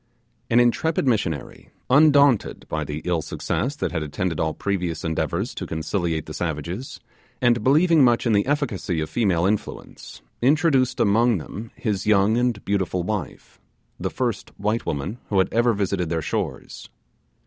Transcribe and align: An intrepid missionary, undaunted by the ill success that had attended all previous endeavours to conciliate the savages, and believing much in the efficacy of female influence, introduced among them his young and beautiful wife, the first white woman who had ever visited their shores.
An 0.49 0.59
intrepid 0.59 1.07
missionary, 1.07 1.69
undaunted 1.87 2.67
by 2.67 2.83
the 2.83 3.03
ill 3.05 3.21
success 3.21 3.75
that 3.75 3.91
had 3.91 4.01
attended 4.01 4.39
all 4.39 4.55
previous 4.55 5.03
endeavours 5.03 5.53
to 5.53 5.67
conciliate 5.67 6.25
the 6.25 6.33
savages, 6.33 6.99
and 7.39 7.63
believing 7.63 8.03
much 8.03 8.25
in 8.25 8.33
the 8.33 8.47
efficacy 8.47 8.99
of 8.99 9.11
female 9.11 9.45
influence, 9.45 10.23
introduced 10.41 10.99
among 10.99 11.37
them 11.37 11.69
his 11.75 12.07
young 12.07 12.35
and 12.35 12.65
beautiful 12.65 13.03
wife, 13.03 13.59
the 13.99 14.09
first 14.09 14.49
white 14.57 14.87
woman 14.87 15.19
who 15.29 15.37
had 15.37 15.53
ever 15.53 15.71
visited 15.71 16.09
their 16.09 16.23
shores. 16.23 16.89